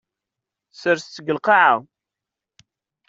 [0.79, 1.75] Serset-t deg lqaɛa.